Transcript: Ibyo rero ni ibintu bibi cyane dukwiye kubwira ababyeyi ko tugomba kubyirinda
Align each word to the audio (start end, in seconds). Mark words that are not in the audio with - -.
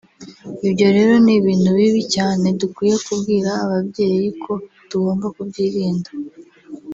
Ibyo 0.67 0.87
rero 0.95 1.13
ni 1.23 1.33
ibintu 1.39 1.69
bibi 1.77 2.01
cyane 2.15 2.45
dukwiye 2.59 2.95
kubwira 3.05 3.51
ababyeyi 3.65 4.27
ko 4.43 4.53
tugomba 4.89 5.25
kubyirinda 5.35 6.09